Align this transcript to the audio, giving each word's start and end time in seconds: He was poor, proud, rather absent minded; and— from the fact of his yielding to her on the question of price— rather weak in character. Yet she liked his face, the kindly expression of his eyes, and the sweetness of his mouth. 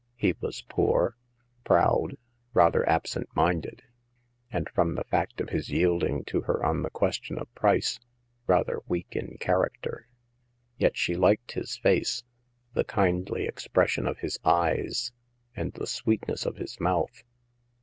He 0.15 0.33
was 0.39 0.63
poor, 0.67 1.15
proud, 1.63 2.17
rather 2.55 2.89
absent 2.89 3.29
minded; 3.35 3.83
and— 4.51 4.67
from 4.67 4.95
the 4.95 5.03
fact 5.03 5.39
of 5.39 5.49
his 5.49 5.69
yielding 5.69 6.23
to 6.23 6.41
her 6.41 6.65
on 6.65 6.81
the 6.81 6.89
question 6.89 7.37
of 7.37 7.53
price— 7.53 7.99
rather 8.47 8.79
weak 8.87 9.15
in 9.15 9.37
character. 9.37 10.07
Yet 10.75 10.97
she 10.97 11.13
liked 11.13 11.51
his 11.51 11.77
face, 11.77 12.23
the 12.73 12.83
kindly 12.83 13.45
expression 13.45 14.07
of 14.07 14.17
his 14.17 14.39
eyes, 14.43 15.11
and 15.55 15.71
the 15.73 15.85
sweetness 15.85 16.47
of 16.47 16.55
his 16.55 16.79
mouth. 16.79 17.21